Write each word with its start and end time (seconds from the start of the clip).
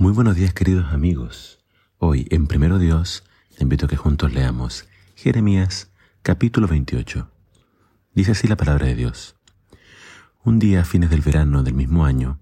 Muy 0.00 0.14
buenos 0.14 0.34
días 0.34 0.54
queridos 0.54 0.94
amigos. 0.94 1.58
Hoy 1.98 2.26
en 2.30 2.46
Primero 2.46 2.78
Dios 2.78 3.22
invito 3.58 3.84
a 3.84 3.88
que 3.90 3.98
juntos 3.98 4.32
leamos 4.32 4.88
Jeremías 5.14 5.90
capítulo 6.22 6.66
28. 6.68 7.30
Dice 8.14 8.32
así 8.32 8.48
la 8.48 8.56
palabra 8.56 8.86
de 8.86 8.94
Dios. 8.94 9.36
Un 10.42 10.58
día 10.58 10.80
a 10.80 10.84
fines 10.86 11.10
del 11.10 11.20
verano 11.20 11.62
del 11.62 11.74
mismo 11.74 12.06
año, 12.06 12.40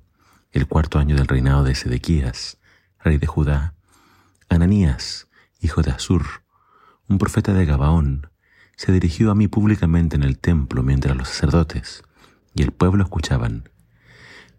el 0.53 0.69
cuarto 0.69 1.01
año 1.01 1.17
del 1.17 1.27
reinado 1.27 1.65
de 1.65 1.75
Sedequías, 1.75 2.59
rey 3.03 3.19
de 3.19 3.27
Judá, 3.27 3.75
Ananías, 4.49 5.27
hijo 5.61 5.83
de 5.83 5.91
Asur, 5.91 6.45
un 7.09 7.19
profeta 7.19 7.55
de 7.55 7.67
Gabaón, 7.67 8.31
se 8.77 8.93
dirigió 8.93 9.33
a 9.33 9.35
mí 9.35 9.49
públicamente 9.49 10.15
en 10.15 10.23
el 10.23 10.39
templo 10.39 10.85
mientras 10.85 11.17
los 11.17 11.27
sacerdotes 11.27 12.05
y 12.55 12.63
el 12.63 12.71
pueblo 12.71 13.03
escuchaban. 13.03 13.69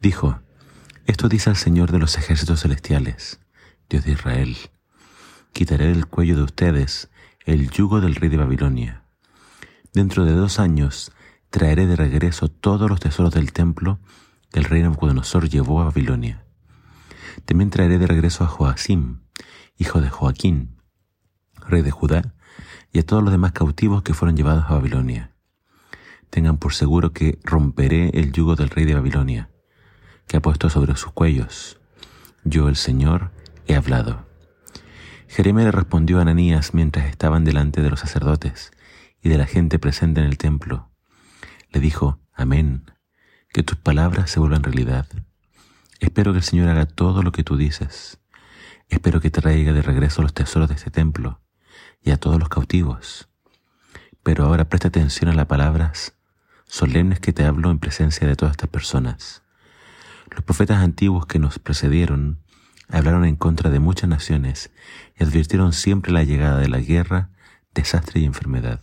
Dijo, 0.01 0.41
esto 1.09 1.27
dice 1.27 1.49
el 1.49 1.55
Señor 1.55 1.91
de 1.91 1.97
los 1.97 2.19
ejércitos 2.19 2.61
celestiales, 2.61 3.39
Dios 3.89 4.05
de 4.05 4.11
Israel. 4.11 4.55
Quitaré 5.53 5.87
del 5.87 6.05
cuello 6.05 6.35
de 6.35 6.43
ustedes 6.43 7.09
el 7.45 7.71
yugo 7.71 7.99
del 7.99 8.13
rey 8.13 8.29
de 8.29 8.37
Babilonia. 8.37 9.05
Dentro 9.91 10.23
de 10.23 10.33
dos 10.33 10.59
años 10.59 11.11
traeré 11.49 11.87
de 11.87 11.95
regreso 11.95 12.47
todos 12.47 12.87
los 12.87 12.99
tesoros 12.99 13.33
del 13.33 13.53
templo 13.53 13.97
que 14.51 14.59
el 14.59 14.65
rey 14.65 14.83
Nabucodonosor 14.83 15.49
llevó 15.49 15.81
a 15.81 15.85
Babilonia. 15.85 16.45
También 17.43 17.71
traeré 17.71 17.97
de 17.97 18.05
regreso 18.05 18.43
a 18.43 18.47
Joacim, 18.47 19.21
hijo 19.79 20.01
de 20.01 20.11
Joaquín, 20.11 20.77
rey 21.67 21.81
de 21.81 21.89
Judá, 21.89 22.35
y 22.93 22.99
a 22.99 23.03
todos 23.03 23.23
los 23.23 23.31
demás 23.31 23.53
cautivos 23.53 24.03
que 24.03 24.13
fueron 24.13 24.37
llevados 24.37 24.65
a 24.67 24.75
Babilonia. 24.75 25.33
Tengan 26.29 26.59
por 26.59 26.75
seguro 26.75 27.13
que 27.13 27.39
romperé 27.43 28.11
el 28.13 28.31
yugo 28.31 28.55
del 28.55 28.69
rey 28.69 28.85
de 28.85 28.93
Babilonia 28.93 29.49
que 30.29 30.37
ha 30.37 30.41
puesto 30.41 30.69
sobre 30.69 30.95
sus 30.95 31.11
cuellos. 31.11 31.79
Yo, 32.43 32.69
el 32.69 32.75
Señor, 32.75 33.31
he 33.67 33.75
hablado. 33.75 34.27
Jeremías 35.27 35.65
le 35.65 35.71
respondió 35.71 36.19
a 36.19 36.21
Ananías 36.21 36.75
mientras 36.75 37.07
estaban 37.07 37.43
delante 37.43 37.81
de 37.81 37.89
los 37.89 37.99
sacerdotes 37.99 38.71
y 39.23 39.29
de 39.29 39.39
la 39.39 39.47
gente 39.47 39.79
presente 39.79 40.21
en 40.21 40.27
el 40.27 40.37
templo. 40.37 40.91
Le 41.71 41.79
dijo, 41.79 42.19
Amén, 42.31 42.91
que 43.51 43.63
tus 43.63 43.77
palabras 43.77 44.29
se 44.29 44.39
vuelvan 44.39 44.61
realidad. 44.61 45.07
Espero 45.99 46.31
que 46.31 46.37
el 46.37 46.43
Señor 46.43 46.69
haga 46.69 46.85
todo 46.85 47.23
lo 47.23 47.31
que 47.31 47.43
tú 47.43 47.57
dices. 47.57 48.19
Espero 48.87 49.21
que 49.21 49.31
traiga 49.31 49.73
de 49.73 49.81
regreso 49.81 50.21
los 50.21 50.35
tesoros 50.35 50.69
de 50.69 50.75
este 50.75 50.91
templo 50.91 51.41
y 52.03 52.11
a 52.11 52.17
todos 52.17 52.37
los 52.39 52.49
cautivos. 52.49 53.29
Pero 54.21 54.45
ahora 54.45 54.69
presta 54.69 54.89
atención 54.89 55.31
a 55.31 55.33
las 55.33 55.47
palabras 55.47 56.13
solemnes 56.65 57.19
que 57.19 57.33
te 57.33 57.45
hablo 57.45 57.71
en 57.71 57.79
presencia 57.79 58.27
de 58.27 58.35
todas 58.35 58.51
estas 58.51 58.69
personas. 58.69 59.43
Los 60.31 60.43
profetas 60.43 60.83
antiguos 60.83 61.25
que 61.25 61.39
nos 61.39 61.59
precedieron 61.59 62.39
hablaron 62.89 63.25
en 63.25 63.35
contra 63.35 63.69
de 63.69 63.79
muchas 63.79 64.09
naciones 64.09 64.71
y 65.17 65.23
advirtieron 65.23 65.73
siempre 65.73 66.11
la 66.11 66.23
llegada 66.23 66.57
de 66.57 66.67
la 66.67 66.79
guerra, 66.79 67.29
desastre 67.73 68.21
y 68.21 68.25
enfermedad. 68.25 68.81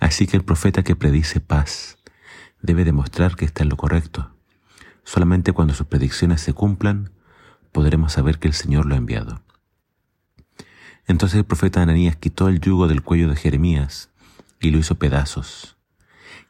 Así 0.00 0.26
que 0.26 0.36
el 0.36 0.44
profeta 0.44 0.82
que 0.82 0.96
predice 0.96 1.40
paz 1.40 1.98
debe 2.60 2.84
demostrar 2.84 3.36
que 3.36 3.44
está 3.44 3.62
en 3.62 3.70
lo 3.70 3.76
correcto. 3.76 4.34
Solamente 5.04 5.52
cuando 5.52 5.74
sus 5.74 5.86
predicciones 5.86 6.40
se 6.40 6.52
cumplan, 6.52 7.10
podremos 7.72 8.12
saber 8.12 8.38
que 8.38 8.48
el 8.48 8.54
Señor 8.54 8.86
lo 8.86 8.94
ha 8.94 8.98
enviado. 8.98 9.42
Entonces 11.06 11.38
el 11.38 11.44
profeta 11.44 11.82
Ananías 11.82 12.16
quitó 12.16 12.48
el 12.48 12.60
yugo 12.60 12.88
del 12.88 13.02
cuello 13.02 13.28
de 13.28 13.36
Jeremías 13.36 14.10
y 14.60 14.70
lo 14.70 14.78
hizo 14.78 14.94
pedazos. 14.94 15.76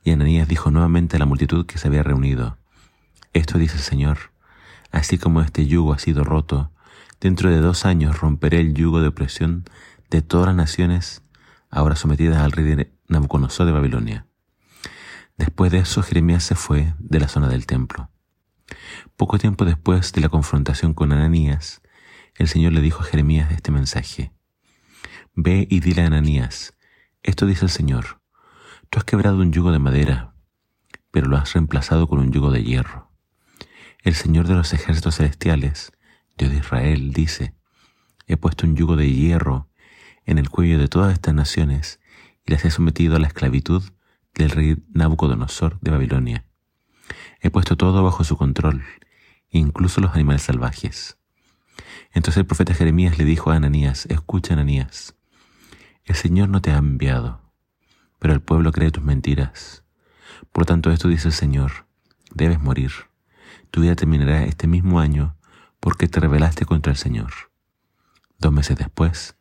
Y 0.04 0.12
Ananías 0.12 0.46
dijo 0.46 0.70
nuevamente 0.70 1.16
a 1.16 1.18
la 1.18 1.26
multitud 1.26 1.66
que 1.66 1.78
se 1.78 1.88
había 1.88 2.02
reunido, 2.02 2.58
esto 3.34 3.58
dice 3.58 3.76
el 3.76 3.82
Señor, 3.82 4.32
así 4.90 5.18
como 5.18 5.42
este 5.42 5.66
yugo 5.66 5.92
ha 5.92 5.98
sido 5.98 6.24
roto, 6.24 6.72
dentro 7.20 7.50
de 7.50 7.58
dos 7.58 7.84
años 7.84 8.20
romperé 8.20 8.60
el 8.60 8.74
yugo 8.74 9.00
de 9.00 9.08
opresión 9.08 9.64
de 10.08 10.22
todas 10.22 10.46
las 10.46 10.56
naciones 10.56 11.22
ahora 11.68 11.96
sometidas 11.96 12.38
al 12.38 12.52
rey 12.52 12.64
de 12.64 12.92
Nabucodonosor 13.08 13.66
de 13.66 13.72
Babilonia. 13.72 14.26
Después 15.36 15.72
de 15.72 15.78
eso, 15.78 16.02
Jeremías 16.02 16.44
se 16.44 16.54
fue 16.54 16.94
de 16.98 17.18
la 17.18 17.26
zona 17.26 17.48
del 17.48 17.66
templo. 17.66 18.08
Poco 19.16 19.38
tiempo 19.38 19.64
después 19.64 20.12
de 20.12 20.20
la 20.20 20.28
confrontación 20.28 20.94
con 20.94 21.12
Ananías, 21.12 21.82
el 22.36 22.48
Señor 22.48 22.72
le 22.72 22.80
dijo 22.80 23.02
a 23.02 23.06
Jeremías 23.06 23.50
este 23.50 23.72
mensaje. 23.72 24.32
Ve 25.34 25.66
y 25.68 25.80
dile 25.80 26.02
a 26.02 26.06
Ananías, 26.06 26.74
esto 27.24 27.46
dice 27.46 27.64
el 27.64 27.70
Señor, 27.70 28.20
tú 28.90 28.98
has 28.98 29.04
quebrado 29.04 29.38
un 29.38 29.52
yugo 29.52 29.72
de 29.72 29.80
madera, 29.80 30.34
pero 31.10 31.26
lo 31.26 31.36
has 31.36 31.52
reemplazado 31.52 32.06
con 32.06 32.20
un 32.20 32.30
yugo 32.30 32.52
de 32.52 32.62
hierro. 32.62 33.03
El 34.04 34.14
Señor 34.14 34.46
de 34.46 34.52
los 34.52 34.74
ejércitos 34.74 35.16
celestiales, 35.16 35.90
Dios 36.36 36.50
de 36.50 36.58
Israel, 36.58 37.14
dice, 37.14 37.54
he 38.26 38.36
puesto 38.36 38.66
un 38.66 38.76
yugo 38.76 38.96
de 38.96 39.10
hierro 39.10 39.70
en 40.26 40.36
el 40.36 40.50
cuello 40.50 40.78
de 40.78 40.88
todas 40.88 41.14
estas 41.14 41.32
naciones 41.32 42.00
y 42.44 42.52
las 42.52 42.66
he 42.66 42.70
sometido 42.70 43.16
a 43.16 43.18
la 43.18 43.28
esclavitud 43.28 43.82
del 44.34 44.50
rey 44.50 44.76
Nabucodonosor 44.92 45.80
de 45.80 45.90
Babilonia. 45.90 46.44
He 47.40 47.48
puesto 47.48 47.78
todo 47.78 48.04
bajo 48.04 48.24
su 48.24 48.36
control, 48.36 48.84
incluso 49.48 50.02
los 50.02 50.14
animales 50.14 50.42
salvajes. 50.42 51.16
Entonces 52.12 52.40
el 52.40 52.46
profeta 52.46 52.74
Jeremías 52.74 53.16
le 53.16 53.24
dijo 53.24 53.52
a 53.52 53.56
Ananías, 53.56 54.04
escucha 54.10 54.52
Ananías, 54.52 55.16
el 56.04 56.14
Señor 56.14 56.50
no 56.50 56.60
te 56.60 56.72
ha 56.72 56.76
enviado, 56.76 57.40
pero 58.18 58.34
el 58.34 58.42
pueblo 58.42 58.70
cree 58.70 58.90
tus 58.90 59.02
mentiras. 59.02 59.82
Por 60.52 60.66
tanto 60.66 60.90
esto 60.90 61.08
dice 61.08 61.28
el 61.28 61.34
Señor, 61.34 61.86
debes 62.34 62.60
morir 62.60 62.92
tu 63.74 63.80
vida 63.80 63.96
terminará 63.96 64.44
este 64.44 64.68
mismo 64.68 65.00
año 65.00 65.34
porque 65.80 66.06
te 66.06 66.20
rebelaste 66.20 66.64
contra 66.64 66.92
el 66.92 66.96
Señor. 66.96 67.32
Dos 68.38 68.52
meses 68.52 68.78
después, 68.78 69.36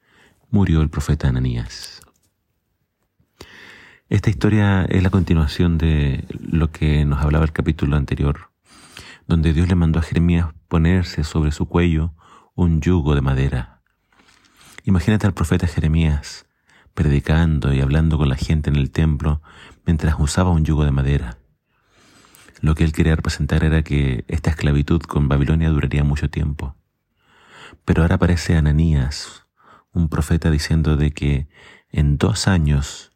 murió 0.50 0.82
el 0.82 0.90
profeta 0.90 1.28
Ananías. 1.28 2.02
Esta 4.10 4.32
historia 4.32 4.86
es 4.86 5.04
la 5.04 5.12
continuación 5.12 5.78
de 5.78 6.26
lo 6.40 6.72
que 6.72 7.06
nos 7.06 7.22
hablaba 7.22 7.46
el 7.46 7.52
capítulo 7.52 7.96
anterior, 7.96 8.50
donde 9.28 9.54
Dios 9.54 9.68
le 9.68 9.76
mandó 9.76 10.00
a 10.00 10.02
Jeremías 10.02 10.48
ponerse 10.68 11.24
sobre 11.24 11.52
su 11.52 11.68
cuello 11.68 12.16
un 12.56 12.82
yugo 12.82 13.14
de 13.14 13.22
madera. 13.22 13.84
Imagínate 14.84 15.28
al 15.28 15.36
profeta 15.36 15.68
Jeremías 15.68 16.48
predicando 16.96 17.72
y 17.72 17.82
hablando 17.82 18.18
con 18.18 18.30
la 18.30 18.36
gente 18.36 18.72
en 18.72 18.78
el 18.78 18.90
templo 18.90 19.44
mientras 19.86 20.16
usaba 20.18 20.50
un 20.50 20.66
yugo 20.66 20.86
de 20.86 20.92
madera. 20.92 21.38
Lo 22.64 22.76
que 22.76 22.86
él 22.86 22.94
quería 22.94 23.18
representar 23.18 23.66
era 23.66 23.84
que 23.84 24.24
esta 24.30 24.50
esclavitud 24.50 25.02
con 25.02 25.28
Babilonia 25.28 25.70
duraría 25.70 26.06
mucho 26.06 26.30
tiempo. 26.30 26.78
Pero 27.84 28.04
ahora 28.04 28.16
aparece 28.16 28.56
Ananías, 28.56 29.46
un 29.92 30.08
profeta 30.08 30.50
diciendo 30.50 30.96
de 30.96 31.12
que 31.12 31.50
en 31.90 32.18
dos 32.18 32.48
años 32.48 33.12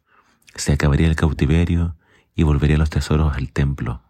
se 0.54 0.74
acabaría 0.74 1.06
el 1.06 1.16
cautiverio 1.16 1.96
y 2.34 2.42
volvería 2.42 2.76
los 2.76 2.90
tesoros 2.90 3.38
al 3.38 3.50
templo. 3.50 4.02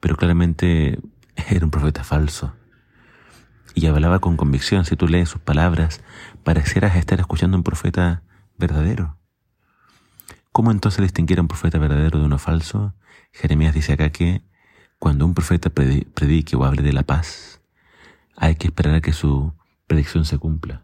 Pero 0.00 0.16
claramente 0.16 0.98
era 1.50 1.62
un 1.62 1.70
profeta 1.70 2.02
falso. 2.02 2.54
Y 3.74 3.84
hablaba 3.88 4.20
con 4.20 4.38
convicción. 4.38 4.86
Si 4.86 4.96
tú 4.96 5.06
lees 5.06 5.28
sus 5.28 5.42
palabras, 5.42 6.00
parecieras 6.44 6.96
estar 6.96 7.20
escuchando 7.20 7.56
a 7.56 7.58
un 7.58 7.62
profeta 7.62 8.22
verdadero. 8.56 9.18
¿Cómo 10.52 10.70
entonces 10.70 11.00
distinguir 11.00 11.38
a 11.38 11.42
un 11.42 11.48
profeta 11.48 11.78
verdadero 11.78 12.18
de 12.18 12.26
uno 12.26 12.38
falso? 12.38 12.94
Jeremías 13.32 13.72
dice 13.72 13.94
acá 13.94 14.10
que 14.10 14.42
cuando 14.98 15.24
un 15.24 15.32
profeta 15.32 15.70
predique 15.70 16.56
o 16.56 16.64
hable 16.64 16.82
de 16.82 16.92
la 16.92 17.04
paz, 17.04 17.62
hay 18.36 18.56
que 18.56 18.66
esperar 18.66 18.96
a 18.96 19.00
que 19.00 19.14
su 19.14 19.54
predicción 19.86 20.26
se 20.26 20.36
cumpla. 20.36 20.82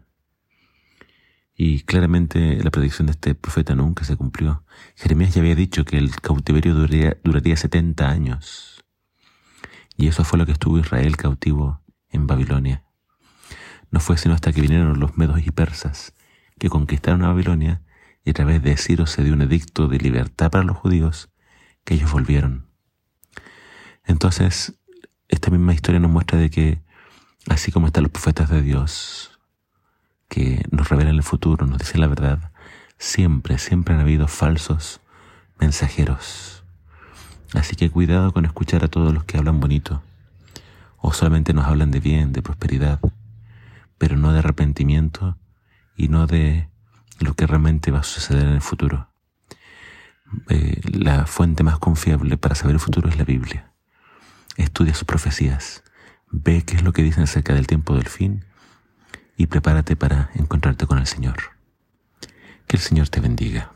Y 1.55 1.83
claramente 1.83 2.63
la 2.63 2.71
predicción 2.71 3.05
de 3.05 3.11
este 3.11 3.35
profeta 3.35 3.75
nunca 3.75 4.05
se 4.05 4.15
cumplió. 4.15 4.63
Jeremías 4.95 5.35
ya 5.35 5.41
había 5.41 5.55
dicho 5.55 5.85
que 5.85 5.99
el 5.99 6.15
cautiverio 6.15 6.73
duraría, 6.73 7.17
duraría 7.23 7.55
70 7.55 8.09
años. 8.09 8.83
Y 9.95 10.07
eso 10.07 10.23
fue 10.23 10.39
lo 10.39 10.47
que 10.47 10.53
estuvo 10.53 10.79
Israel 10.79 11.15
cautivo 11.15 11.83
en 12.09 12.25
Babilonia. 12.25 12.85
No 13.91 13.99
fue 13.99 14.17
sino 14.17 14.33
hasta 14.33 14.51
que 14.51 14.61
vinieron 14.61 14.99
los 14.99 15.15
medos 15.15 15.45
y 15.45 15.51
persas, 15.51 16.15
que 16.57 16.69
conquistaron 16.69 17.23
a 17.23 17.27
Babilonia, 17.27 17.83
y 18.23 18.31
a 18.31 18.33
través 18.33 18.61
de 18.61 18.77
Ciro 18.77 19.05
se 19.05 19.23
dio 19.23 19.33
un 19.33 19.41
edicto 19.41 19.87
de 19.87 19.97
libertad 19.97 20.51
para 20.51 20.63
los 20.63 20.77
judíos, 20.77 21.29
que 21.83 21.95
ellos 21.95 22.11
volvieron. 22.11 22.67
Entonces, 24.05 24.79
esta 25.27 25.51
misma 25.51 25.73
historia 25.73 25.99
nos 25.99 26.11
muestra 26.11 26.37
de 26.37 26.49
que, 26.49 26.81
así 27.47 27.71
como 27.71 27.87
están 27.87 28.03
los 28.03 28.11
profetas 28.11 28.49
de 28.49 28.61
Dios, 28.61 29.39
que 30.27 30.63
nos 30.71 30.89
revelan 30.89 31.15
el 31.15 31.23
futuro, 31.23 31.65
nos 31.65 31.79
dicen 31.79 32.01
la 32.01 32.07
verdad, 32.07 32.51
siempre, 32.97 33.57
siempre 33.57 33.95
han 33.95 34.01
habido 34.01 34.27
falsos 34.27 35.01
mensajeros. 35.59 36.63
Así 37.53 37.75
que 37.75 37.89
cuidado 37.89 38.31
con 38.31 38.45
escuchar 38.45 38.83
a 38.83 38.89
todos 38.89 39.13
los 39.13 39.23
que 39.23 39.37
hablan 39.37 39.59
bonito, 39.59 40.03
o 40.97 41.13
solamente 41.13 41.53
nos 41.53 41.65
hablan 41.65 41.91
de 41.91 41.99
bien, 41.99 42.31
de 42.31 42.41
prosperidad, 42.41 42.99
pero 43.97 44.17
no 44.17 44.31
de 44.31 44.39
arrepentimiento 44.39 45.37
y 45.95 46.07
no 46.07 46.27
de 46.27 46.68
lo 47.19 47.33
que 47.33 47.47
realmente 47.47 47.91
va 47.91 47.99
a 47.99 48.03
suceder 48.03 48.45
en 48.45 48.53
el 48.53 48.61
futuro. 48.61 49.09
Eh, 50.49 50.81
la 50.91 51.25
fuente 51.25 51.63
más 51.63 51.79
confiable 51.79 52.37
para 52.37 52.55
saber 52.55 52.75
el 52.75 52.79
futuro 52.79 53.09
es 53.09 53.17
la 53.17 53.23
Biblia. 53.23 53.71
Estudia 54.57 54.93
sus 54.93 55.05
profecías, 55.05 55.83
ve 56.31 56.63
qué 56.63 56.75
es 56.75 56.83
lo 56.83 56.93
que 56.93 57.03
dicen 57.03 57.23
acerca 57.23 57.53
del 57.53 57.67
tiempo 57.67 57.95
del 57.95 58.07
fin 58.07 58.45
y 59.37 59.47
prepárate 59.47 59.95
para 59.95 60.29
encontrarte 60.35 60.85
con 60.85 60.99
el 60.99 61.07
Señor. 61.07 61.37
Que 62.67 62.77
el 62.77 62.81
Señor 62.81 63.09
te 63.09 63.19
bendiga. 63.19 63.71